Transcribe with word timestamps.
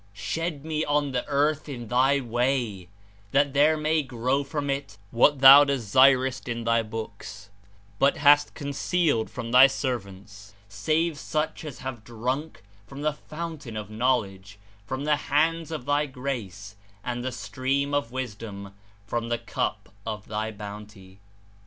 Shed 0.17 0.65
me 0.65 0.83
on 0.83 1.11
the 1.11 1.23
earth 1.27 1.69
in 1.69 1.87
Thy 1.87 2.19
way, 2.21 2.89
that 3.33 3.53
there 3.53 3.77
may 3.77 4.01
grow 4.01 4.43
from 4.43 4.67
it 4.67 4.97
what 5.11 5.41
Thou 5.41 5.63
desirest 5.63 6.47
in 6.49 6.63
Thy 6.63 6.81
Books, 6.81 7.51
but 7.99 8.17
hast 8.17 8.55
concealed 8.55 9.29
from 9.29 9.51
Thy 9.51 9.67
servants 9.67 10.55
save 10.67 11.19
such 11.19 11.63
as 11.63 11.77
have 11.85 12.03
drunk 12.03 12.63
from 12.87 13.03
the 13.03 13.13
Fountain 13.13 13.77
of 13.77 13.91
knowledge 13.91 14.57
from 14.87 15.03
the 15.03 15.17
hands 15.29 15.69
of 15.69 15.85
Thy 15.85 16.07
grace 16.07 16.75
and 17.03 17.23
the 17.23 17.31
Stream 17.31 17.93
of 17.93 18.11
wisdom 18.11 18.73
from 19.05 19.29
the 19.29 19.37
cup 19.37 19.89
of 20.03 20.27
Thy 20.27 20.49
bounty. 20.49 21.19